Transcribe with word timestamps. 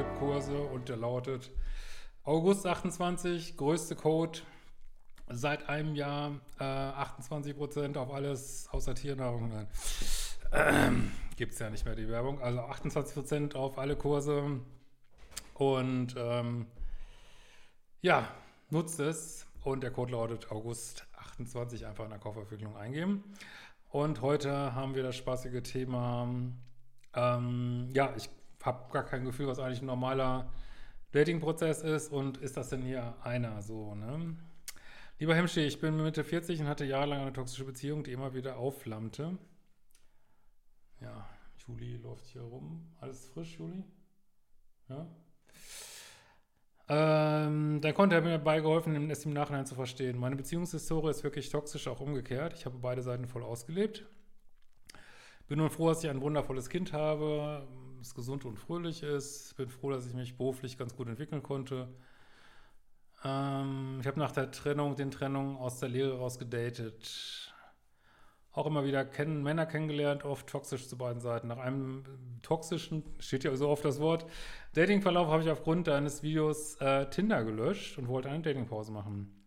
Meine 0.00 0.12
Leadership-Kurse 0.12 0.62
und 0.62 0.88
der 0.88 0.96
lautet 0.96 1.50
August 2.24 2.66
28, 2.66 3.56
größte 3.56 3.96
Code 3.96 4.40
seit 5.28 5.68
einem 5.68 5.94
Jahr, 5.94 6.40
äh, 6.58 6.64
28% 6.64 7.96
auf 7.96 8.12
alles 8.12 8.68
außer 8.72 8.94
Tiernahrung. 8.94 9.48
Nein. 9.48 9.68
Ähm, 10.52 11.12
Gibt 11.36 11.52
es 11.52 11.58
ja 11.58 11.70
nicht 11.70 11.84
mehr 11.84 11.94
die 11.94 12.08
Werbung. 12.08 12.40
Also 12.40 12.60
28% 12.60 13.54
auf 13.54 13.78
alle 13.78 13.96
Kurse 13.96 14.60
und 15.54 16.14
ähm, 16.16 16.66
ja, 18.02 18.28
nutzt 18.70 19.00
es 19.00 19.46
und 19.62 19.82
der 19.82 19.90
Code 19.90 20.12
lautet 20.12 20.50
August 20.50 21.06
28 21.18 21.86
einfach 21.86 22.04
in 22.04 22.10
der 22.10 22.18
Kaufverfügung 22.18 22.76
eingeben. 22.76 23.24
Und 23.90 24.22
heute 24.22 24.74
haben 24.74 24.94
wir 24.94 25.02
das 25.02 25.16
spaßige 25.16 25.62
Thema, 25.62 26.28
ähm, 27.14 27.88
ja, 27.92 28.14
ich 28.16 28.30
habe 28.62 28.92
gar 28.92 29.04
kein 29.04 29.24
Gefühl, 29.24 29.46
was 29.46 29.58
eigentlich 29.58 29.82
ein 29.82 29.86
normaler 29.86 30.52
Dating-Prozess 31.12 31.82
ist 31.82 32.12
und 32.12 32.38
ist 32.38 32.56
das 32.56 32.68
denn 32.68 32.82
hier 32.82 33.16
einer 33.22 33.62
so, 33.62 33.94
ne? 33.94 34.36
Lieber 35.18 35.34
Hemschi, 35.34 35.60
ich 35.60 35.80
bin 35.80 36.02
Mitte 36.02 36.24
40 36.24 36.60
und 36.60 36.68
hatte 36.68 36.84
jahrelang 36.84 37.20
eine 37.20 37.32
toxische 37.32 37.64
Beziehung, 37.64 38.04
die 38.04 38.12
immer 38.12 38.32
wieder 38.32 38.56
aufflammte. 38.56 39.36
Ja, 41.00 41.28
Juli 41.66 41.96
läuft 41.98 42.26
hier 42.26 42.42
rum. 42.42 42.86
Alles 43.00 43.26
frisch, 43.26 43.58
Juli? 43.58 43.84
Ja. 44.88 45.06
Ähm, 46.88 47.80
da 47.80 47.92
konnte 47.92 48.16
er 48.16 48.22
mir 48.22 48.30
dabei 48.30 48.60
geholfen, 48.60 49.10
es 49.10 49.24
im 49.24 49.32
Nachhinein 49.32 49.66
zu 49.66 49.74
verstehen. 49.74 50.18
Meine 50.18 50.36
Beziehungshistorie 50.36 51.10
ist 51.10 51.22
wirklich 51.22 51.50
toxisch, 51.50 51.86
auch 51.86 52.00
umgekehrt. 52.00 52.54
Ich 52.54 52.64
habe 52.64 52.78
beide 52.78 53.02
Seiten 53.02 53.28
voll 53.28 53.44
ausgelebt. 53.44 54.06
Bin 55.48 55.58
nun 55.58 55.70
froh, 55.70 55.88
dass 55.88 56.02
ich 56.02 56.10
ein 56.10 56.22
wundervolles 56.22 56.68
Kind 56.68 56.92
habe, 56.92 57.68
das 58.00 58.14
gesund 58.14 58.44
und 58.44 58.58
fröhlich 58.58 59.02
ist. 59.02 59.56
Bin 59.56 59.68
froh, 59.68 59.90
dass 59.90 60.06
ich 60.06 60.14
mich 60.14 60.36
beruflich 60.36 60.76
ganz 60.78 60.96
gut 60.96 61.08
entwickeln 61.08 61.42
konnte. 61.42 61.88
Ähm, 63.24 63.98
ich 64.00 64.06
habe 64.06 64.18
nach 64.18 64.32
der 64.32 64.50
Trennung, 64.50 64.96
den 64.96 65.10
Trennungen 65.10 65.56
aus 65.56 65.78
der 65.78 65.90
Lehre 65.90 66.18
raus 66.18 66.38
gedatet. 66.38 67.54
Auch 68.52 68.66
immer 68.66 68.84
wieder 68.84 69.04
kennen, 69.04 69.44
Männer 69.44 69.66
kennengelernt, 69.66 70.24
oft 70.24 70.48
toxisch 70.48 70.88
zu 70.88 70.98
beiden 70.98 71.20
Seiten. 71.20 71.46
Nach 71.46 71.58
einem 71.58 72.02
toxischen, 72.42 73.04
steht 73.20 73.44
ja 73.44 73.54
so 73.54 73.68
oft 73.68 73.84
das 73.84 74.00
Wort, 74.00 74.26
Datingverlauf 74.72 75.28
habe 75.28 75.42
ich 75.42 75.50
aufgrund 75.50 75.88
eines 75.88 76.24
Videos 76.24 76.74
äh, 76.76 77.08
Tinder 77.10 77.44
gelöscht 77.44 77.96
und 77.98 78.08
wollte 78.08 78.28
eine 78.28 78.42
Datingpause 78.42 78.90
machen. 78.90 79.40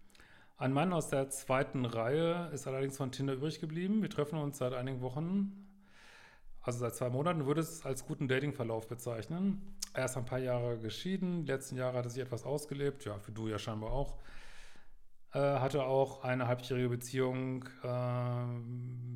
Ein 0.56 0.72
Mann 0.72 0.94
aus 0.94 1.10
der 1.10 1.30
zweiten 1.30 1.84
Reihe 1.84 2.50
ist 2.54 2.68
allerdings 2.68 2.96
von 2.96 3.12
Tinder 3.12 3.34
übrig 3.34 3.60
geblieben. 3.60 4.02
Wir 4.02 4.10
treffen 4.10 4.40
uns 4.40 4.60
seit 4.60 4.72
einigen 4.72 5.02
Wochen, 5.02 5.68
also 6.64 6.80
seit 6.80 6.96
zwei 6.96 7.10
Monaten, 7.10 7.46
würde 7.46 7.62
es 7.62 7.86
als 7.86 8.06
guten 8.06 8.28
Datingverlauf 8.28 8.88
bezeichnen. 8.88 9.62
Er 9.94 10.06
ist 10.06 10.18
ein 10.18 10.26
paar 10.26 10.40
Jahre 10.40 10.78
geschieden, 10.78 11.46
die 11.46 11.52
letzten 11.52 11.76
Jahre 11.76 11.98
hat 11.98 12.06
er 12.06 12.10
sich 12.10 12.24
etwas 12.24 12.46
ausgelebt, 12.46 13.06
ja, 13.06 13.20
für 13.20 13.32
du 13.32 13.50
ja 13.50 13.60
scheinbar 13.60 13.92
auch. 13.92 14.18
Äh, 15.34 15.40
hatte 15.40 15.84
auch 15.84 16.24
eine 16.24 16.48
halbjährige 16.48 16.90
Beziehung, 16.90 17.66
äh, 17.84 18.46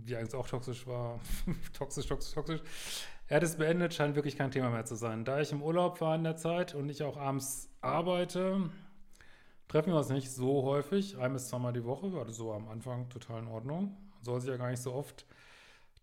die 0.05 0.15
eigentlich 0.15 0.35
auch 0.35 0.47
toxisch 0.47 0.85
war. 0.87 1.19
toxisch, 1.73 2.07
toxisch, 2.07 2.33
toxisch. 2.33 2.61
Er 3.27 3.37
hat 3.37 3.43
es 3.43 3.57
beendet, 3.57 3.93
scheint 3.93 4.15
wirklich 4.15 4.37
kein 4.37 4.51
Thema 4.51 4.69
mehr 4.69 4.85
zu 4.85 4.95
sein. 4.95 5.25
Da 5.25 5.39
ich 5.39 5.51
im 5.51 5.61
Urlaub 5.61 6.01
war 6.01 6.15
in 6.15 6.23
der 6.23 6.35
Zeit 6.35 6.75
und 6.75 6.89
ich 6.89 7.03
auch 7.03 7.17
abends 7.17 7.69
arbeite, 7.81 8.69
treffen 9.67 9.91
wir 9.91 9.97
uns 9.97 10.09
nicht 10.09 10.31
so 10.31 10.63
häufig, 10.63 11.17
ein 11.17 11.33
bis 11.33 11.49
zweimal 11.49 11.73
die 11.73 11.85
Woche, 11.85 12.13
war 12.13 12.29
so 12.31 12.51
am 12.51 12.67
Anfang 12.67 13.09
total 13.09 13.41
in 13.41 13.47
Ordnung. 13.47 13.95
Soll 14.21 14.41
sich 14.41 14.49
ja 14.49 14.57
gar 14.57 14.69
nicht 14.69 14.81
so 14.81 14.93
oft 14.93 15.25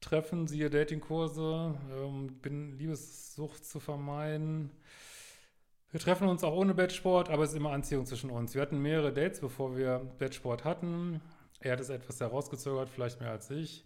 treffen, 0.05 0.47
siehe 0.47 0.71
Datingkurse, 0.71 1.75
ähm, 1.93 2.39
bin 2.41 2.79
Liebessucht 2.79 3.65
zu 3.65 3.81
vermeiden. 3.81 4.71
Wir 5.91 6.01
treffen 6.01 6.29
uns 6.29 6.43
auch 6.45 6.55
ohne 6.55 6.75
Bettsport, 6.75 7.31
aber 7.31 7.45
es 7.45 7.51
ist 7.51 7.57
immer 7.57 7.73
Anziehung 7.73 8.05
zwischen 8.05 8.31
uns. 8.31 8.55
Wir 8.55 8.63
hatten 8.63 8.79
mehrere 8.81 9.13
Dates, 9.13 9.41
bevor 9.41 9.77
wir 9.77 9.99
Bettsport 10.19 10.65
hatten. 10.65 11.21
Er 11.61 11.73
hat 11.73 11.81
es 11.81 11.89
etwas 11.89 12.21
herausgezögert, 12.21 12.89
vielleicht 12.89 13.21
mehr 13.21 13.31
als 13.31 13.51
ich. 13.51 13.85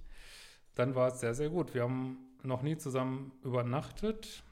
Dann 0.74 0.94
war 0.94 1.08
es 1.08 1.20
sehr, 1.20 1.34
sehr 1.34 1.50
gut. 1.50 1.74
Wir 1.74 1.82
haben 1.82 2.18
noch 2.42 2.62
nie 2.62 2.76
zusammen 2.76 3.32
übernachtet. 3.42 4.42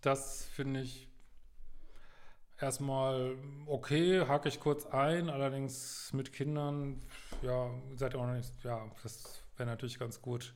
Das 0.00 0.44
finde 0.46 0.80
ich 0.80 1.08
erstmal 2.58 3.36
okay, 3.66 4.26
hake 4.26 4.48
ich 4.48 4.60
kurz 4.60 4.86
ein. 4.86 5.30
Allerdings 5.30 6.12
mit 6.12 6.32
Kindern, 6.32 7.02
ja, 7.42 7.70
seid 7.96 8.14
ihr 8.14 8.18
auch 8.18 8.26
noch 8.26 8.34
nicht, 8.34 8.52
ja, 8.64 8.90
das 9.02 9.39
wäre 9.60 9.70
natürlich 9.70 9.98
ganz 9.98 10.20
gut. 10.20 10.54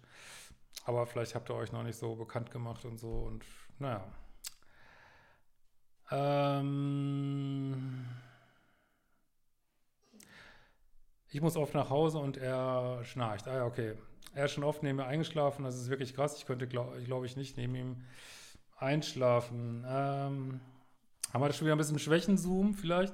Aber 0.84 1.06
vielleicht 1.06 1.36
habt 1.36 1.48
ihr 1.48 1.54
euch 1.54 1.70
noch 1.70 1.84
nicht 1.84 1.96
so 1.98 2.16
bekannt 2.16 2.50
gemacht 2.50 2.84
und 2.84 2.98
so 2.98 3.10
und 3.10 3.44
naja. 3.78 4.04
Ähm 6.10 8.06
ich 11.30 11.40
muss 11.40 11.56
oft 11.56 11.74
nach 11.74 11.90
Hause 11.90 12.18
und 12.18 12.36
er 12.36 13.00
schnarcht. 13.04 13.46
Ah 13.46 13.56
ja, 13.58 13.66
okay. 13.66 13.94
Er 14.34 14.46
ist 14.46 14.52
schon 14.52 14.64
oft 14.64 14.82
neben 14.82 14.96
mir 14.96 15.06
eingeschlafen. 15.06 15.64
Das 15.64 15.76
ist 15.76 15.88
wirklich 15.88 16.14
krass. 16.14 16.36
Ich 16.36 16.44
könnte, 16.46 16.66
glaube 16.66 17.00
glaub 17.04 17.24
ich, 17.24 17.36
nicht 17.36 17.56
neben 17.56 17.74
ihm 17.76 18.04
einschlafen. 18.76 19.84
Ähm 19.88 20.60
haben 21.32 21.42
wir 21.42 21.48
das 21.48 21.56
schon 21.56 21.66
wieder 21.66 21.74
ein 21.74 21.78
bisschen 21.78 21.98
Schwächenzoom 21.98 22.74
vielleicht? 22.74 23.12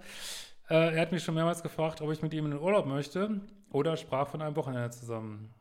Äh, 0.69 0.95
er 0.95 1.01
hat 1.01 1.13
mich 1.13 1.25
schon 1.25 1.35
mehrmals 1.35 1.63
gefragt, 1.63 2.03
ob 2.03 2.11
ich 2.11 2.21
mit 2.21 2.35
ihm 2.35 2.45
in 2.45 2.51
den 2.53 2.61
Urlaub 2.61 2.85
möchte 2.87 3.41
oder 3.71 3.97
sprach 3.97 4.29
von 4.29 4.43
einem 4.43 4.57
Wochenende 4.57 4.91
zusammen. 4.91 5.55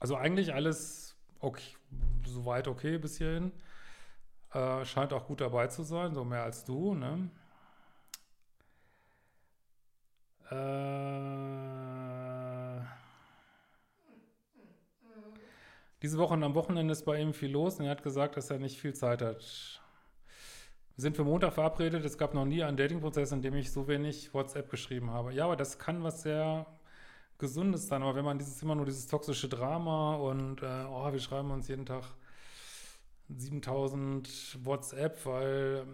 Also 0.00 0.16
eigentlich 0.16 0.54
alles 0.54 1.16
okay, 1.40 1.76
soweit 2.24 2.68
okay 2.68 2.98
bis 2.98 3.18
hierhin. 3.18 3.52
Äh, 4.52 4.84
scheint 4.84 5.12
auch 5.12 5.26
gut 5.26 5.40
dabei 5.40 5.66
zu 5.66 5.82
sein, 5.82 6.14
so 6.14 6.24
mehr 6.24 6.42
als 6.42 6.64
du, 6.64 6.94
ne? 6.94 7.28
Äh, 10.50 10.56
diese 16.00 16.16
Woche 16.18 16.32
und 16.34 16.42
am 16.44 16.54
Wochenende 16.54 16.92
ist 16.92 17.04
bei 17.04 17.20
ihm 17.20 17.34
viel 17.34 17.50
los 17.50 17.78
und 17.78 17.84
er 17.84 17.90
hat 17.90 18.02
gesagt, 18.02 18.36
dass 18.36 18.50
er 18.50 18.58
nicht 18.58 18.80
viel 18.80 18.94
Zeit 18.94 19.20
hat. 19.20 19.82
Wir 20.96 21.02
sind 21.02 21.16
für 21.16 21.24
Montag 21.24 21.52
verabredet. 21.52 22.04
Es 22.04 22.16
gab 22.18 22.34
noch 22.34 22.44
nie 22.46 22.64
einen 22.64 22.76
Dating-Prozess, 22.76 23.32
in 23.32 23.42
dem 23.42 23.54
ich 23.54 23.70
so 23.70 23.86
wenig 23.86 24.32
WhatsApp 24.32 24.70
geschrieben 24.70 25.10
habe. 25.10 25.32
Ja, 25.32 25.44
aber 25.44 25.56
das 25.56 25.78
kann 25.78 26.02
was 26.02 26.22
sehr 26.22 26.66
Gesundes 27.38 27.86
sein. 27.86 28.02
Aber 28.02 28.14
wenn 28.14 28.24
man 28.24 28.38
dieses 28.38 28.62
immer 28.62 28.74
nur 28.74 28.86
dieses 28.86 29.06
toxische 29.06 29.48
Drama 29.48 30.16
und 30.16 30.62
äh, 30.62 30.84
oh, 30.88 31.12
wir 31.12 31.20
schreiben 31.20 31.50
uns 31.50 31.68
jeden 31.68 31.86
Tag 31.86 32.04
7000 33.28 34.64
WhatsApp, 34.64 35.24
weil 35.26 35.86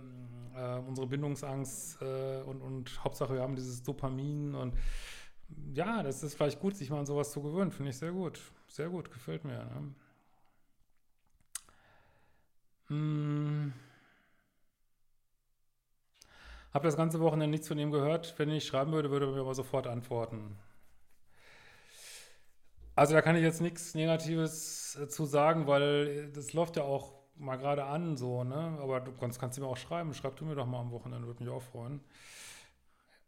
äh, 0.57 0.79
unsere 0.79 1.07
Bindungsangst 1.07 2.01
äh, 2.01 2.43
und, 2.43 2.63
und 2.63 3.05
Hauptsache 3.05 3.35
wir 3.35 3.43
haben 3.43 3.57
dieses 3.57 3.83
Dopamin 3.83 4.55
und 4.55 4.75
ja, 5.75 6.03
das 6.03 6.23
ist 6.23 6.35
vielleicht 6.35 6.61
gut, 6.61 6.77
sich 6.77 6.91
mal 6.91 7.01
an 7.01 7.07
sowas 7.07 7.33
zu 7.33 7.43
gewöhnen. 7.43 7.71
Finde 7.71 7.91
ich 7.91 7.99
sehr 7.99 8.13
gut. 8.13 8.41
Sehr 8.67 8.89
gut, 8.89 9.11
gefällt 9.13 9.45
mir. 9.45 9.65
Ne? 9.65 9.95
Hm. 12.89 13.73
Habe 16.73 16.87
das 16.87 16.97
ganze 16.97 17.21
Wochenende 17.21 17.49
nichts 17.49 17.69
von 17.69 17.79
ihm 17.79 17.93
gehört. 17.93 18.35
Wenn 18.37 18.51
ich 18.51 18.67
schreiben 18.67 18.93
würde, 18.93 19.11
würde 19.11 19.27
er 19.27 19.33
mir 19.33 19.41
aber 19.41 19.55
sofort 19.55 19.87
antworten. 19.87 20.57
Also 22.97 23.15
da 23.15 23.23
kann 23.23 23.37
ich 23.37 23.43
jetzt 23.43 23.61
nichts 23.61 23.95
Negatives 23.95 24.97
äh, 25.01 25.09
zu 25.09 25.25
sagen, 25.25 25.67
weil 25.67 26.31
das 26.33 26.53
läuft 26.53 26.77
ja 26.77 26.85
auch 26.85 27.13
mal 27.37 27.57
gerade 27.57 27.85
an, 27.85 28.17
so, 28.17 28.45
ne? 28.45 28.79
Aber 28.81 29.01
du 29.01 29.13
kannst, 29.13 29.41
kannst 29.41 29.59
ihm 29.59 29.65
auch 29.65 29.77
schreiben. 29.77 30.15
Schreib 30.15 30.37
du 30.37 30.45
mir 30.45 30.55
doch 30.55 30.67
mal 30.67 30.81
am 30.81 30.93
Wochenende, 30.93 31.27
würde 31.27 31.43
mich 31.43 31.53
auch 31.53 31.63
freuen. 31.63 32.01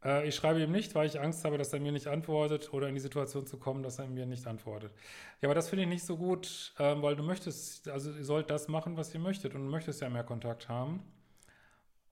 Äh, 0.04 0.28
ich 0.28 0.34
schreibe 0.34 0.62
ihm 0.62 0.70
nicht, 0.70 0.94
weil 0.94 1.06
ich 1.06 1.20
Angst 1.20 1.44
habe, 1.44 1.58
dass 1.58 1.72
er 1.72 1.80
mir 1.80 1.92
nicht 1.92 2.06
antwortet 2.06 2.72
oder 2.72 2.88
in 2.88 2.94
die 2.94 3.00
Situation 3.00 3.46
zu 3.46 3.58
kommen, 3.58 3.82
dass 3.82 3.98
er 3.98 4.06
mir 4.06 4.26
nicht 4.26 4.46
antwortet. 4.46 4.92
Ja, 5.40 5.48
aber 5.48 5.54
das 5.54 5.68
finde 5.68 5.84
ich 5.84 5.88
nicht 5.88 6.04
so 6.04 6.16
gut, 6.16 6.74
äh, 6.78 6.94
weil 7.02 7.16
du 7.16 7.22
möchtest, 7.22 7.88
also 7.88 8.12
ihr 8.12 8.24
sollt 8.24 8.50
das 8.50 8.68
machen, 8.68 8.96
was 8.96 9.12
ihr 9.14 9.20
möchtet 9.20 9.54
und 9.54 9.64
du 9.64 9.70
möchtest 9.70 10.00
ja 10.00 10.08
mehr 10.08 10.24
Kontakt 10.24 10.68
haben. 10.68 11.02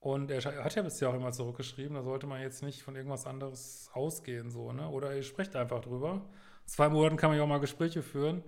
Und 0.00 0.30
er 0.30 0.42
hat 0.42 0.74
ja 0.74 0.82
bisher 0.82 1.08
auch 1.08 1.14
immer 1.14 1.32
zurückgeschrieben, 1.32 1.94
da 1.94 2.02
sollte 2.02 2.26
man 2.26 2.40
jetzt 2.42 2.62
nicht 2.62 2.82
von 2.82 2.94
irgendwas 2.94 3.26
anderes 3.26 3.88
ausgehen, 3.94 4.50
so, 4.50 4.70
ne? 4.72 4.88
Oder 4.90 5.16
ihr 5.16 5.22
sprecht 5.22 5.56
einfach 5.56 5.80
drüber. 5.80 6.20
Zwei 6.66 6.88
Monaten 6.88 7.16
kann 7.16 7.31
man 7.31 7.38
ja 7.38 7.44
auch 7.44 7.49
mal 7.49 7.61
Gespräche 7.61 8.02
führen, 8.02 8.43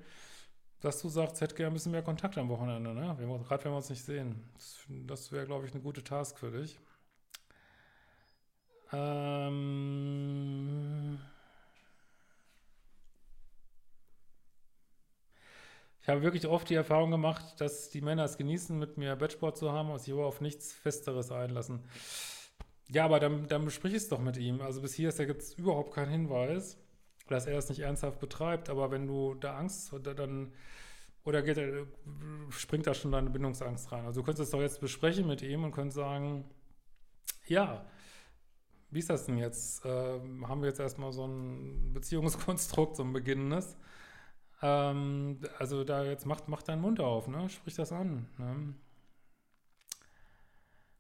dass 0.81 1.01
du 1.03 1.09
sagst, 1.09 1.41
hätte 1.41 1.55
gerne 1.55 1.73
ein 1.73 1.75
bisschen 1.75 1.93
mehr 1.93 2.03
Kontakt 2.03 2.39
am 2.39 2.49
Wochenende, 2.49 2.95
ne? 2.95 3.17
Gerade 3.49 3.65
wenn 3.65 3.73
wir 3.73 3.77
uns 3.77 3.91
nicht 3.91 4.05
sehen. 4.05 4.43
Das, 4.55 4.79
das 5.07 5.33
wäre, 5.33 5.47
glaube 5.47 5.67
ich, 5.67 5.73
eine 5.73 5.83
gute 5.83 6.03
Task 6.05 6.39
für 6.39 6.51
dich. 6.51 6.79
Ähm 8.93 11.19
ich 16.03 16.09
habe 16.09 16.23
wirklich 16.23 16.47
oft 16.47 16.71
die 16.71 16.75
Erfahrung 16.75 17.11
gemacht, 17.11 17.61
dass 17.61 17.91
die 17.91 18.01
Männer 18.01 18.25
es 18.25 18.37
genießen, 18.39 18.79
mit 18.79 18.97
mir 18.97 19.17
Bettsport 19.17 19.57
zu 19.57 19.73
haben 19.73 19.91
und 19.91 19.99
sich 19.99 20.13
aber 20.13 20.27
auf 20.27 20.41
nichts 20.41 20.73
Festeres 20.73 21.33
einlassen. 21.33 21.83
Ja, 22.89 23.05
aber 23.05 23.19
dann, 23.19 23.49
dann 23.49 23.65
besprich 23.65 23.95
es 23.95 24.09
doch 24.09 24.21
mit 24.21 24.37
ihm. 24.37 24.61
Also 24.61 24.81
bis 24.81 24.95
hier 24.95 25.09
ist 25.09 25.19
ja 25.19 25.25
jetzt 25.25 25.59
überhaupt 25.59 25.93
kein 25.93 26.09
Hinweis, 26.09 26.79
dass 27.29 27.47
er 27.47 27.59
es 27.59 27.69
nicht 27.69 27.81
ernsthaft 27.81 28.21
betreibt. 28.21 28.71
Aber 28.71 28.91
wenn 28.91 29.07
du 29.07 29.35
da 29.35 29.57
Angst, 29.57 29.93
dann 30.03 30.53
oder 31.25 31.43
geht, 31.43 31.59
springt 32.51 32.87
da 32.87 32.95
schon 32.95 33.11
deine 33.11 33.31
Bindungsangst 33.31 33.91
rein. 33.91 34.07
Also 34.07 34.21
du 34.21 34.25
könntest 34.25 34.45
es 34.45 34.51
doch 34.51 34.61
jetzt 34.61 34.81
besprechen 34.81 35.27
mit 35.27 35.43
ihm 35.43 35.65
und 35.65 35.73
könntest 35.73 35.97
sagen, 35.97 36.45
ja, 37.47 37.85
wie 38.91 39.01
ist 39.01 39.11
das 39.11 39.27
denn 39.27 39.37
jetzt? 39.37 39.83
Ähm, 39.85 40.49
haben 40.49 40.63
wir 40.63 40.69
jetzt 40.69 40.79
erstmal 40.79 41.13
so 41.13 41.27
ein 41.27 41.93
Beziehungskonstrukt, 41.93 42.97
so 42.97 43.03
ein 43.03 43.13
beginnendes? 43.13 43.77
Ähm, 44.63 45.41
also 45.59 45.85
da 45.85 46.05
jetzt 46.05 46.27
macht, 46.27 46.49
macht 46.49 46.69
deinen 46.69 46.81
Mund 46.81 47.01
auf, 47.01 47.27
ne? 47.29 47.49
Sprich 47.51 47.75
das 47.75 47.93
an. 47.93 48.29
Ne? 48.39 48.75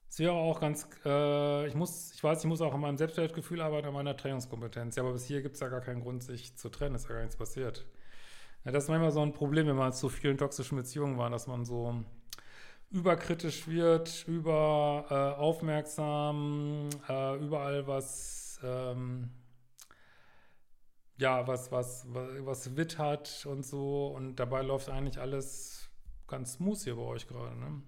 Es 0.08 0.18
wäre 0.18 0.32
auch 0.32 0.60
ganz, 0.60 0.88
äh, 1.04 1.66
ich 1.66 1.74
muss, 1.74 2.12
ich 2.12 2.22
weiß, 2.22 2.40
ich 2.40 2.46
muss 2.46 2.60
auch 2.60 2.72
an 2.74 2.80
meinem 2.80 2.96
Selbstwertgefühl 2.96 3.60
arbeiten, 3.60 3.88
an 3.88 3.94
meiner 3.94 4.16
Trennungskompetenz. 4.16 4.96
Ja, 4.96 5.02
aber 5.02 5.12
bis 5.12 5.26
hier 5.26 5.42
gibt 5.42 5.54
es 5.54 5.60
ja 5.60 5.68
gar 5.68 5.80
keinen 5.80 6.00
Grund, 6.00 6.22
sich 6.22 6.56
zu 6.56 6.68
trennen, 6.68 6.94
ist 6.94 7.08
ja 7.08 7.14
gar 7.14 7.20
nichts 7.22 7.36
passiert. 7.36 7.86
Ja, 8.64 8.72
das 8.72 8.84
ist 8.84 8.90
manchmal 8.90 9.12
so 9.12 9.22
ein 9.22 9.32
Problem, 9.32 9.66
wenn 9.66 9.76
man 9.76 9.92
zu 9.92 10.08
vielen 10.08 10.38
toxischen 10.38 10.76
Beziehungen 10.76 11.18
war, 11.18 11.30
dass 11.30 11.46
man 11.46 11.64
so 11.64 12.04
überkritisch 12.90 13.68
wird, 13.68 14.26
über 14.28 15.06
äh, 15.10 15.40
aufmerksam, 15.40 16.88
äh, 17.08 17.36
überall 17.36 17.86
was, 17.86 18.60
ähm, 18.62 19.30
ja, 21.18 21.46
was, 21.46 21.72
was, 21.72 22.06
was, 22.08 22.28
was 22.40 22.76
wittert 22.76 23.46
und 23.46 23.64
so. 23.64 24.08
Und 24.08 24.36
dabei 24.36 24.62
läuft 24.62 24.88
eigentlich 24.88 25.18
alles 25.20 25.90
ganz 26.26 26.54
smooth 26.54 26.78
hier 26.78 26.96
bei 26.96 27.02
euch 27.02 27.26
gerade, 27.26 27.56
ne? 27.58 27.82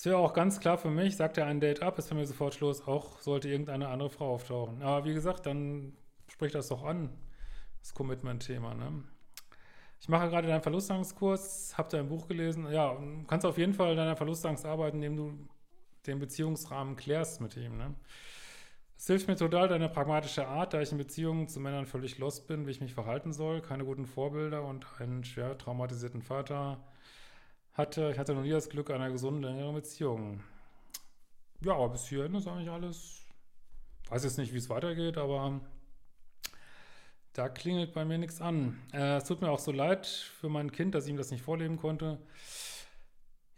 Es 0.00 0.06
wäre 0.06 0.16
auch 0.16 0.32
ganz 0.32 0.60
klar 0.60 0.78
für 0.78 0.88
mich, 0.88 1.16
sagt 1.16 1.36
er 1.36 1.44
ein 1.44 1.60
Date 1.60 1.82
ab, 1.82 1.98
ist 1.98 2.08
für 2.08 2.14
mich 2.14 2.26
sofort 2.26 2.54
Schluss, 2.54 2.88
auch 2.88 3.18
sollte 3.18 3.50
irgendeine 3.50 3.88
andere 3.88 4.08
Frau 4.08 4.32
auftauchen. 4.32 4.80
Aber 4.80 5.04
wie 5.04 5.12
gesagt, 5.12 5.44
dann 5.44 5.92
sprich 6.26 6.52
das 6.52 6.68
doch 6.68 6.84
an, 6.84 7.10
das 7.82 7.92
Commitment-Thema, 7.92 8.72
ne? 8.72 9.04
Ich 10.00 10.08
mache 10.08 10.30
gerade 10.30 10.48
deinen 10.48 10.62
Verlustangskurs, 10.62 11.76
habe 11.76 11.90
da 11.90 11.98
ein 11.98 12.08
Buch 12.08 12.28
gelesen. 12.28 12.72
Ja, 12.72 12.94
du 12.94 13.24
kannst 13.26 13.44
auf 13.44 13.58
jeden 13.58 13.74
Fall 13.74 13.94
deiner 13.94 14.16
Verlustangst 14.16 14.64
arbeiten, 14.64 15.02
indem 15.02 15.16
du 15.18 15.48
den 16.06 16.18
Beziehungsrahmen 16.18 16.96
klärst 16.96 17.42
mit 17.42 17.58
ihm. 17.58 17.76
Ne? 17.76 17.94
Es 18.96 19.06
hilft 19.06 19.28
mir 19.28 19.36
total 19.36 19.68
deine 19.68 19.90
pragmatische 19.90 20.48
Art, 20.48 20.72
da 20.72 20.80
ich 20.80 20.92
in 20.92 20.96
Beziehungen 20.96 21.46
zu 21.46 21.60
Männern 21.60 21.84
völlig 21.84 22.16
lost 22.16 22.46
bin, 22.48 22.66
wie 22.66 22.70
ich 22.70 22.80
mich 22.80 22.94
verhalten 22.94 23.34
soll, 23.34 23.60
keine 23.60 23.84
guten 23.84 24.06
Vorbilder 24.06 24.64
und 24.64 24.86
einen 24.98 25.24
schwer 25.24 25.58
traumatisierten 25.58 26.22
Vater 26.22 26.82
hatte. 27.80 28.10
Ich 28.12 28.18
hatte 28.18 28.34
noch 28.34 28.42
nie 28.42 28.50
das 28.50 28.68
Glück 28.68 28.90
einer 28.90 29.10
gesunden, 29.10 29.42
längeren 29.42 29.74
Beziehung. 29.74 30.42
Ja, 31.62 31.74
aber 31.74 31.90
bis 31.90 32.06
hierhin 32.06 32.34
ist 32.34 32.46
eigentlich 32.46 32.70
alles. 32.70 33.24
Weiß 34.08 34.24
jetzt 34.24 34.38
nicht, 34.38 34.52
wie 34.52 34.58
es 34.58 34.70
weitergeht, 34.70 35.18
aber 35.18 35.60
da 37.32 37.48
klingelt 37.48 37.92
bei 37.92 38.04
mir 38.04 38.18
nichts 38.18 38.40
an. 38.40 38.80
Äh, 38.92 39.16
es 39.16 39.24
tut 39.24 39.40
mir 39.40 39.50
auch 39.50 39.58
so 39.58 39.72
leid 39.72 40.06
für 40.06 40.48
mein 40.48 40.72
Kind, 40.72 40.94
dass 40.94 41.04
ich 41.04 41.10
ihm 41.10 41.16
das 41.16 41.30
nicht 41.30 41.42
vorleben 41.42 41.76
konnte. 41.76 42.18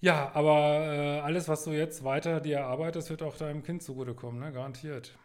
Ja, 0.01 0.33
aber 0.35 0.87
äh, 0.87 1.21
alles, 1.21 1.49
was 1.49 1.65
du 1.65 1.71
jetzt 1.71 2.05
weiter 2.05 2.41
dir 2.41 2.59
erarbeitest, 2.59 3.09
wird 3.11 3.23
auch 3.23 3.37
deinem 3.37 3.63
Kind 3.63 3.83
zugutekommen, 3.83 4.41
ne? 4.41 4.53
Garantiert. 4.53 5.17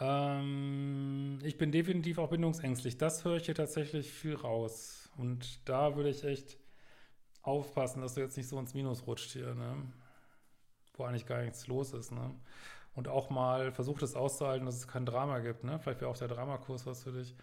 Ähm, 0.00 1.38
ich 1.42 1.58
bin 1.58 1.72
definitiv 1.72 2.18
auch 2.18 2.30
bindungsängstlich. 2.30 2.98
Das 2.98 3.24
höre 3.24 3.36
ich 3.36 3.46
hier 3.46 3.54
tatsächlich 3.54 4.10
viel 4.12 4.34
raus. 4.34 5.10
Und 5.16 5.68
da 5.68 5.96
würde 5.96 6.10
ich 6.10 6.24
echt 6.24 6.58
aufpassen, 7.42 8.00
dass 8.00 8.14
du 8.14 8.20
jetzt 8.20 8.36
nicht 8.36 8.48
so 8.48 8.58
ins 8.58 8.74
Minus 8.74 9.06
rutscht 9.06 9.32
hier, 9.32 9.54
ne? 9.54 9.92
Wo 10.94 11.04
eigentlich 11.04 11.26
gar 11.26 11.42
nichts 11.42 11.66
los 11.66 11.92
ist, 11.92 12.12
ne? 12.12 12.34
und 12.94 13.08
auch 13.08 13.30
mal 13.30 13.72
versucht 13.72 14.02
es 14.02 14.14
auszuhalten, 14.14 14.66
dass 14.66 14.76
es 14.76 14.88
kein 14.88 15.06
Drama 15.06 15.38
gibt. 15.38 15.64
Ne? 15.64 15.78
Vielleicht 15.78 16.00
wäre 16.00 16.10
auch 16.10 16.16
der 16.16 16.28
Dramakurs 16.28 16.86
was 16.86 17.02
für 17.02 17.12
dich. 17.12 17.34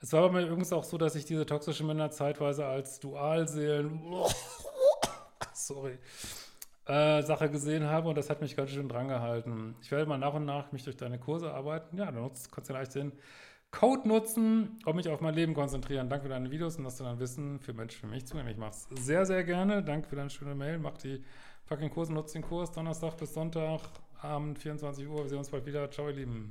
Es 0.00 0.12
war 0.12 0.22
bei 0.22 0.40
mir 0.40 0.46
übrigens 0.46 0.72
auch 0.72 0.84
so, 0.84 0.96
dass 0.98 1.14
ich 1.14 1.24
diese 1.24 1.44
toxischen 1.44 1.86
Männer 1.86 2.10
zeitweise 2.10 2.66
als 2.66 3.00
Dualseelen, 3.00 4.00
sorry, 5.52 5.98
äh, 6.88 7.22
Sache 7.22 7.50
gesehen 7.50 7.84
habe 7.84 8.08
und 8.08 8.16
das 8.16 8.30
hat 8.30 8.40
mich 8.40 8.56
ganz 8.56 8.70
schön 8.70 8.88
dran 8.88 9.08
gehalten. 9.08 9.76
Ich 9.82 9.90
werde 9.90 10.06
mal 10.06 10.18
nach 10.18 10.34
und 10.34 10.46
nach 10.46 10.72
mich 10.72 10.84
durch 10.84 10.96
deine 10.96 11.18
Kurse 11.18 11.52
arbeiten. 11.52 11.98
Ja, 11.98 12.06
dann 12.06 12.22
nutzt, 12.22 12.50
kannst 12.50 12.70
du 12.70 12.74
leicht 12.74 12.94
den 12.94 13.12
Code 13.70 14.08
nutzen 14.08 14.78
und 14.86 14.96
mich 14.96 15.08
auf 15.08 15.20
mein 15.20 15.34
Leben 15.34 15.52
konzentrieren. 15.52 16.08
Danke 16.08 16.24
für 16.24 16.30
deine 16.30 16.50
Videos 16.50 16.76
und 16.78 16.84
dass 16.84 16.96
du 16.96 17.04
dein 17.04 17.18
Wissen 17.20 17.60
für 17.60 17.74
Menschen, 17.74 18.00
für 18.00 18.06
mich 18.06 18.26
zugänglich 18.26 18.56
machst. 18.56 18.88
Sehr, 18.98 19.26
sehr 19.26 19.44
gerne. 19.44 19.82
Danke 19.82 20.08
für 20.08 20.16
deine 20.16 20.30
schöne 20.30 20.54
Mail. 20.54 20.78
Mach 20.78 20.96
die 20.96 21.22
fucking 21.66 21.90
Kurse, 21.90 22.14
nutzt 22.14 22.34
den 22.34 22.42
Kurs 22.42 22.72
Donnerstag 22.72 23.18
bis 23.18 23.34
Sonntag. 23.34 23.80
Abend, 24.22 24.58
24 24.58 25.06
Uhr. 25.06 25.22
Wir 25.22 25.28
sehen 25.28 25.38
uns 25.38 25.50
bald 25.50 25.66
wieder. 25.66 25.90
Ciao, 25.90 26.08
ihr 26.08 26.14
Lieben. 26.14 26.50